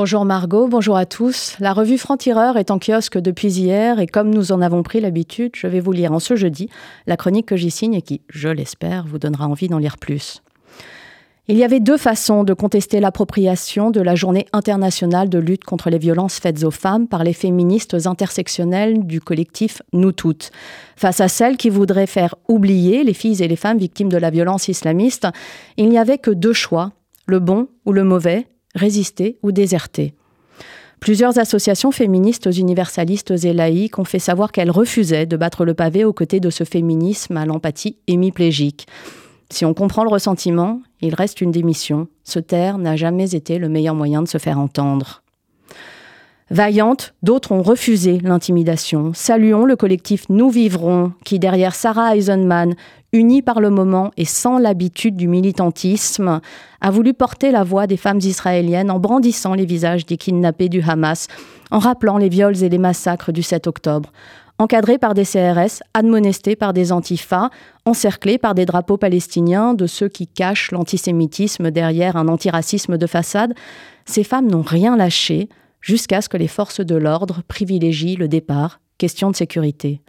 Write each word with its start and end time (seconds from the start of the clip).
Bonjour 0.00 0.24
Margot, 0.24 0.68
bonjour 0.68 0.96
à 0.96 1.06
tous. 1.06 1.56
La 1.58 1.72
revue 1.72 1.98
Franc-Tireur 1.98 2.56
est 2.56 2.70
en 2.70 2.78
kiosque 2.78 3.18
depuis 3.18 3.48
hier 3.48 3.98
et 3.98 4.06
comme 4.06 4.32
nous 4.32 4.52
en 4.52 4.60
avons 4.60 4.84
pris 4.84 5.00
l'habitude, 5.00 5.50
je 5.56 5.66
vais 5.66 5.80
vous 5.80 5.90
lire 5.90 6.12
en 6.12 6.20
ce 6.20 6.36
jeudi 6.36 6.70
la 7.08 7.16
chronique 7.16 7.46
que 7.46 7.56
j'y 7.56 7.72
signe 7.72 7.94
et 7.94 8.02
qui, 8.02 8.20
je 8.28 8.48
l'espère, 8.48 9.04
vous 9.08 9.18
donnera 9.18 9.48
envie 9.48 9.66
d'en 9.66 9.78
lire 9.78 9.98
plus. 9.98 10.40
Il 11.48 11.56
y 11.56 11.64
avait 11.64 11.80
deux 11.80 11.96
façons 11.96 12.44
de 12.44 12.54
contester 12.54 13.00
l'appropriation 13.00 13.90
de 13.90 14.00
la 14.00 14.14
journée 14.14 14.46
internationale 14.52 15.28
de 15.28 15.40
lutte 15.40 15.64
contre 15.64 15.90
les 15.90 15.98
violences 15.98 16.38
faites 16.38 16.62
aux 16.62 16.70
femmes 16.70 17.08
par 17.08 17.24
les 17.24 17.32
féministes 17.32 17.96
intersectionnelles 18.06 19.04
du 19.04 19.20
collectif 19.20 19.82
Nous 19.92 20.12
Toutes. 20.12 20.52
Face 20.94 21.20
à 21.20 21.26
celles 21.26 21.56
qui 21.56 21.70
voudraient 21.70 22.06
faire 22.06 22.36
oublier 22.46 23.02
les 23.02 23.14
filles 23.14 23.42
et 23.42 23.48
les 23.48 23.56
femmes 23.56 23.78
victimes 23.78 24.10
de 24.10 24.16
la 24.16 24.30
violence 24.30 24.68
islamiste, 24.68 25.26
il 25.76 25.88
n'y 25.88 25.98
avait 25.98 26.18
que 26.18 26.30
deux 26.30 26.52
choix, 26.52 26.92
le 27.26 27.40
bon 27.40 27.66
ou 27.84 27.90
le 27.90 28.04
mauvais, 28.04 28.46
résister 28.74 29.38
ou 29.42 29.52
déserter. 29.52 30.14
Plusieurs 31.00 31.38
associations 31.38 31.92
féministes 31.92 32.48
universalistes 32.56 33.30
et 33.44 33.52
laïques 33.52 33.98
ont 33.98 34.04
fait 34.04 34.18
savoir 34.18 34.50
qu'elles 34.50 34.70
refusaient 34.70 35.26
de 35.26 35.36
battre 35.36 35.64
le 35.64 35.74
pavé 35.74 36.04
aux 36.04 36.12
côtés 36.12 36.40
de 36.40 36.50
ce 36.50 36.64
féminisme 36.64 37.36
à 37.36 37.46
l'empathie 37.46 37.96
hémiplégique. 38.08 38.86
Si 39.50 39.64
on 39.64 39.74
comprend 39.74 40.02
le 40.02 40.10
ressentiment, 40.10 40.82
il 41.00 41.14
reste 41.14 41.40
une 41.40 41.52
démission. 41.52 42.08
Se 42.24 42.38
taire 42.38 42.78
n'a 42.78 42.96
jamais 42.96 43.34
été 43.34 43.58
le 43.58 43.68
meilleur 43.68 43.94
moyen 43.94 44.22
de 44.22 44.28
se 44.28 44.38
faire 44.38 44.58
entendre. 44.58 45.22
Vaillantes, 46.50 47.12
d'autres 47.22 47.52
ont 47.52 47.62
refusé 47.62 48.20
l'intimidation. 48.22 49.12
Saluons 49.14 49.66
le 49.66 49.76
collectif 49.76 50.24
Nous 50.30 50.48
Vivrons, 50.48 51.12
qui, 51.24 51.38
derrière 51.38 51.74
Sarah 51.74 52.16
Eisenman, 52.16 52.74
unie 53.12 53.42
par 53.42 53.60
le 53.60 53.68
moment 53.68 54.12
et 54.16 54.24
sans 54.24 54.58
l'habitude 54.58 55.14
du 55.14 55.28
militantisme, 55.28 56.40
a 56.80 56.90
voulu 56.90 57.12
porter 57.12 57.50
la 57.50 57.64
voix 57.64 57.86
des 57.86 57.98
femmes 57.98 58.20
israéliennes 58.22 58.90
en 58.90 58.98
brandissant 58.98 59.52
les 59.52 59.66
visages 59.66 60.06
des 60.06 60.16
kidnappés 60.16 60.70
du 60.70 60.82
Hamas, 60.82 61.26
en 61.70 61.78
rappelant 61.78 62.16
les 62.16 62.30
viols 62.30 62.62
et 62.62 62.70
les 62.70 62.78
massacres 62.78 63.30
du 63.30 63.42
7 63.42 63.66
octobre, 63.66 64.10
encadrés 64.58 64.98
par 64.98 65.12
des 65.12 65.24
CRS, 65.24 65.82
admonestés 65.92 66.56
par 66.56 66.72
des 66.72 66.92
antifas, 66.92 67.50
encerclés 67.84 68.38
par 68.38 68.54
des 68.54 68.64
drapeaux 68.64 68.96
palestiniens 68.96 69.74
de 69.74 69.86
ceux 69.86 70.08
qui 70.08 70.26
cachent 70.26 70.72
l'antisémitisme 70.72 71.70
derrière 71.70 72.16
un 72.16 72.28
antiracisme 72.28 72.96
de 72.96 73.06
façade, 73.06 73.52
ces 74.06 74.24
femmes 74.24 74.50
n'ont 74.50 74.62
rien 74.62 74.96
lâché 74.96 75.50
jusqu'à 75.80 76.20
ce 76.20 76.28
que 76.28 76.36
les 76.36 76.48
forces 76.48 76.80
de 76.80 76.96
l'ordre 76.96 77.42
privilégient 77.46 78.16
le 78.16 78.28
départ, 78.28 78.80
question 78.98 79.30
de 79.30 79.36
sécurité. 79.36 80.02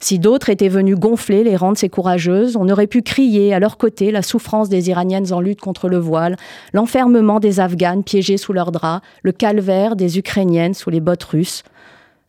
Si 0.00 0.18
d'autres 0.18 0.50
étaient 0.50 0.68
venus 0.68 0.96
gonfler 0.96 1.44
les 1.44 1.56
rangs 1.56 1.72
de 1.72 1.78
ces 1.78 1.88
courageuses, 1.88 2.56
on 2.56 2.68
aurait 2.68 2.86
pu 2.86 3.02
crier 3.02 3.54
à 3.54 3.60
leur 3.60 3.78
côté 3.78 4.10
la 4.10 4.22
souffrance 4.22 4.68
des 4.68 4.90
Iraniennes 4.90 5.32
en 5.32 5.40
lutte 5.40 5.60
contre 5.60 5.88
le 5.88 5.96
voile, 5.96 6.36
l'enfermement 6.72 7.40
des 7.40 7.60
Afghanes 7.60 8.04
piégées 8.04 8.36
sous 8.36 8.52
leurs 8.52 8.72
draps, 8.72 9.06
le 9.22 9.32
calvaire 9.32 9.96
des 9.96 10.18
Ukrainiennes 10.18 10.74
sous 10.74 10.90
les 10.90 11.00
bottes 11.00 11.24
russes. 11.24 11.62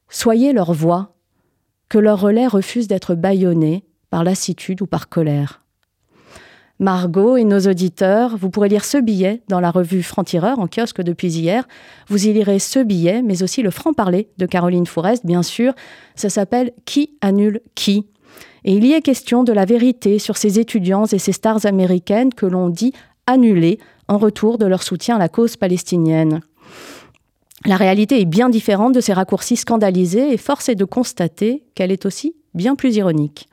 Soyez 0.08 0.54
leur 0.54 0.72
voix 0.72 1.16
que 1.90 1.98
leur 1.98 2.22
relais 2.22 2.48
refuse 2.48 2.88
d'être 2.88 3.16
bâillonné 3.16 3.84
par 4.10 4.24
lassitude 4.24 4.82
ou 4.82 4.88
par 4.88 5.10
colère. 5.10 5.65
Margot 6.80 7.38
et 7.38 7.46
nos 7.46 7.62
auditeurs, 7.62 8.36
vous 8.36 8.50
pourrez 8.50 8.68
lire 8.68 8.84
ce 8.84 8.98
billet 8.98 9.42
dans 9.48 9.62
la 9.62 9.72
revue 9.72 10.04
Franc-Tireur 10.04 10.60
en 10.60 10.68
kiosque 10.68 11.02
depuis 11.02 11.30
hier. 11.30 11.66
Vous 12.10 12.28
y 12.28 12.34
lirez 12.34 12.60
ce 12.60 12.80
billet, 12.80 13.22
mais 13.22 13.44
aussi 13.44 13.62
le 13.62 13.72
franc-parler 13.72 14.28
de 14.38 14.46
Caroline 14.46 14.86
Forest, 14.86 15.26
bien 15.26 15.42
sûr. 15.42 15.74
Ça 16.16 16.30
s'appelle 16.30 16.74
Qui 16.84 17.12
annule 17.22 17.62
qui? 17.76 18.08
Et 18.66 18.74
il 18.74 18.86
y 18.86 18.92
est 18.92 19.02
question 19.02 19.46
de 19.46 19.54
la 19.54 19.64
vérité 19.64 20.20
sur 20.20 20.36
ces 20.36 20.60
étudiants 20.60 21.06
et 21.06 21.18
ces 21.18 21.32
stars 21.32 21.66
américaines 21.66 22.34
que 22.34 22.46
l'on 22.46 22.68
dit 22.68 22.92
annuler 23.26 23.80
en 24.10 24.18
retour 24.18 24.58
de 24.58 24.66
leur 24.66 24.84
soutien 24.84 25.16
à 25.16 25.20
la 25.20 25.30
cause 25.30 25.56
palestinienne. 25.56 26.42
La 27.66 27.78
réalité 27.78 28.20
est 28.20 28.26
bien 28.26 28.50
différente 28.50 28.94
de 28.94 29.00
ces 29.00 29.14
raccourcis 29.14 29.56
scandalisés 29.56 30.34
et 30.34 30.38
force 30.38 30.68
est 30.68 30.76
de 30.76 30.86
constater 30.86 31.64
qu'elle 31.74 31.92
est 31.92 32.06
aussi 32.06 32.36
bien 32.54 32.76
plus 32.76 32.96
ironique. 32.98 33.48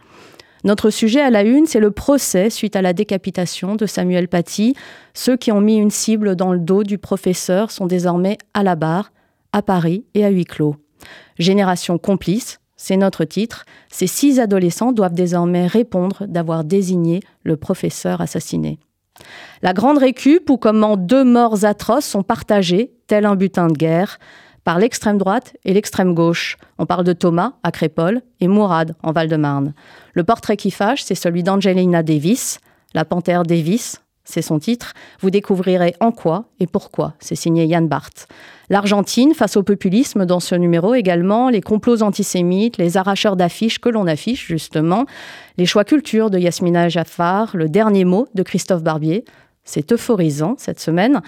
Notre 0.65 0.91
sujet 0.91 1.21
à 1.21 1.31
la 1.31 1.42
une, 1.42 1.67
c'est 1.67 1.81
le 1.81 1.91
procès 1.91 2.48
suite 2.48 2.77
à 2.77 2.83
la 2.83 2.92
décapitation 2.92 3.75
de 3.75 3.86
Samuel 3.86 4.29
Paty. 4.29 4.75
Ceux 5.13 5.36
qui 5.36 5.51
ont 5.51 5.61
mis 5.61 5.77
une 5.77 5.91
cible 5.91 6.36
dans 6.36 6.53
le 6.53 6.61
dos 6.61 6.85
du 6.85 6.98
professeur 6.98 7.70
sont 7.70 7.86
désormais 7.86 8.39
à 8.55 8.63
la 8.63 8.77
barre, 8.77 9.13
à 9.53 9.63
Paris 9.63 10.05
et 10.14 10.25
à 10.25 10.29
huis 10.29 10.45
clos. 10.45 10.77
Génération 11.39 11.98
complice, 11.98 12.61
c'est 12.77 12.97
notre 12.97 13.25
titre. 13.25 13.64
Ces 13.91 14.07
six 14.07 14.39
adolescents 14.39 14.92
doivent 14.92 15.14
désormais 15.14 15.67
répondre 15.67 16.27
d'avoir 16.27 16.63
désigné 16.63 17.20
le 17.42 17.57
professeur 17.57 18.20
assassiné. 18.20 18.79
La 19.63 19.73
grande 19.73 19.98
récup 19.98 20.48
ou 20.48 20.57
comment 20.57 20.97
deux 20.97 21.25
morts 21.25 21.65
atroces 21.65 22.05
sont 22.05 22.23
partagées, 22.23 22.92
tel 23.09 23.27
un 23.27 23.36
butin 23.36 23.67
de 23.67 23.75
guerre, 23.75 24.19
par 24.64 24.78
l'extrême 24.78 25.18
droite 25.18 25.56
et 25.64 25.73
l'extrême 25.73 26.14
gauche. 26.14 26.56
On 26.78 26.86
parle 26.86 27.05
de 27.05 27.12
Thomas 27.12 27.55
à 27.62 27.73
Crépole 27.73 28.23
et 28.40 28.48
Mourad 28.48 28.95
en 29.02 29.12
Val-de-Marne. 29.12 29.74
Le 30.14 30.24
portrait 30.24 30.56
qui 30.56 30.70
fâche, 30.70 31.02
c'est 31.02 31.14
celui 31.14 31.42
d'Angelina 31.42 32.02
Davis, 32.02 32.58
la 32.95 33.05
panthère 33.05 33.42
Davis, 33.42 34.02
c'est 34.24 34.42
son 34.42 34.58
titre. 34.58 34.95
Vous 35.20 35.30
découvrirez 35.30 35.95
en 36.00 36.12
quoi 36.12 36.45
et 36.61 36.67
pourquoi. 36.67 37.14
C'est 37.18 37.34
signé 37.34 37.64
Yann 37.67 37.89
Barth. 37.89 38.28
L'Argentine 38.70 39.34
face 39.34 39.56
au 39.56 39.62
populisme 39.62 40.27
dans 40.27 40.40
ce 40.40 40.55
numéro 40.55 40.94
également, 40.94 41.48
les 41.48 41.61
complots 41.61 42.02
antisémites, 42.02 42.79
les 42.79 42.96
arracheurs 42.96 43.36
d'affiches 43.36 43.79
que 43.79 43.89
l'on 43.89 44.06
affiche 44.06 44.46
justement, 44.46 45.06
les 45.58 45.67
choix 45.67 45.84
culture 45.84 46.30
de 46.30 46.39
Yasmina 46.39 46.89
Jaffar, 46.89 47.56
le 47.56 47.68
dernier 47.68 48.05
mot 48.05 48.29
de 48.34 48.42
Christophe 48.42 48.83
Barbier. 48.83 49.24
C'est 49.64 49.92
euphorisant 49.92 50.55
cette 50.56 50.80
semaine. 50.80 51.20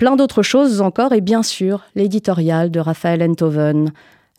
Plein 0.00 0.16
d'autres 0.16 0.42
choses 0.42 0.80
encore 0.80 1.12
et 1.12 1.20
bien 1.20 1.42
sûr 1.42 1.82
l'éditorial 1.94 2.70
de 2.70 2.80
Raphaël 2.80 3.22
Enthoven. 3.22 3.92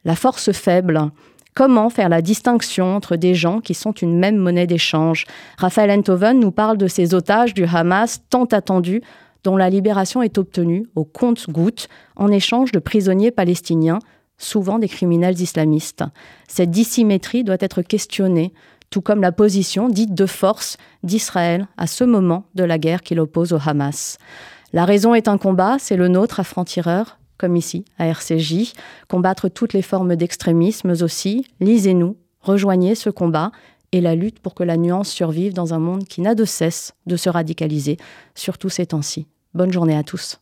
La 0.06 0.16
force 0.16 0.52
faible. 0.54 1.12
Comment 1.54 1.92
faire 1.92 2.10
la 2.10 2.24
distinction 2.24 2.96
entre 2.96 3.16
des 3.16 3.36
gens 3.36 3.60
qui 3.60 3.76
sont 3.76 3.92
une 3.92 4.18
même 4.18 4.38
monnaie 4.38 4.66
d'échange? 4.66 5.26
Raphaël 5.60 5.92
Enthoven 5.92 6.40
nous 6.40 6.50
parle 6.50 6.80
de 6.80 6.88
ces 6.88 7.14
otages 7.14 7.54
du 7.54 7.64
Hamas 7.64 8.24
tant 8.32 8.46
attendus 8.46 9.04
dont 9.44 9.56
la 9.56 9.70
libération 9.70 10.24
est 10.24 10.40
obtenue 10.40 10.88
au 10.96 11.06
compte-gouttes 11.06 11.90
en 12.16 12.32
échange 12.32 12.72
de 12.72 12.80
prisonniers 12.80 13.30
palestiniens, 13.30 14.00
souvent 14.40 14.80
des 14.80 14.90
criminels 14.90 15.42
islamistes. 15.42 16.04
Cette 16.48 16.72
dissymétrie 16.72 17.44
doit 17.44 17.58
être 17.60 17.84
questionnée, 17.84 18.52
tout 18.90 19.02
comme 19.02 19.22
la 19.22 19.32
position 19.32 19.90
dite 19.90 20.16
de 20.16 20.26
force 20.26 20.78
d'Israël 21.04 21.68
à 21.78 21.86
ce 21.86 22.04
moment 22.04 22.46
de 22.56 22.64
la 22.64 22.80
guerre 22.80 23.04
qu'il 23.04 23.20
oppose 23.20 23.54
au 23.54 23.60
Hamas. 23.64 24.18
La 24.74 24.86
raison 24.86 25.14
est 25.14 25.28
un 25.28 25.38
combat, 25.38 25.78
c'est 25.80 25.98
le 25.98 26.08
nôtre 26.08 26.40
à 26.40 26.44
franc-tireur, 26.44 27.20
comme 27.38 27.58
ici, 27.58 27.84
à 27.98 28.08
RCJ. 28.08 28.74
Combattre 29.09 29.50
toutes 29.50 29.74
les 29.74 29.82
formes 29.82 30.16
d'extrémisme 30.16 30.92
aussi. 31.02 31.46
Lisez-nous, 31.59 32.16
rejoignez 32.40 32.96
ce 32.96 33.10
combat 33.10 33.52
et 33.92 34.00
la 34.00 34.16
lutte 34.16 34.40
pour 34.40 34.56
que 34.56 34.64
la 34.64 34.78
nuance 34.78 35.10
survive 35.10 35.54
dans 35.54 35.74
un 35.74 35.80
monde 35.80 36.06
qui 36.06 36.22
n'a 36.22 36.36
de 36.36 36.46
cesse 36.46 36.94
de 37.06 37.18
se 37.18 37.30
radicaliser, 37.30 37.98
surtout 38.36 38.70
ces 38.70 38.86
temps-ci. 38.86 39.28
Bonne 39.54 39.74
journée 39.74 39.98
à 39.98 40.04
tous. 40.04 40.40